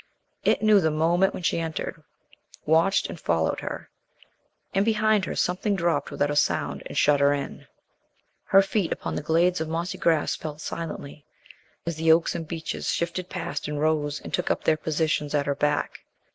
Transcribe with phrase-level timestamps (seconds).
[0.43, 2.01] It knew the moment when she entered;
[2.65, 3.91] watched and followed her;
[4.73, 7.67] and behind her something dropped without a sound and shut her in.
[8.45, 11.23] Her feet upon the glades of mossy grass fell silently,
[11.85, 15.45] as the oaks and beeches shifted past in rows and took up their positions at
[15.45, 15.99] her back.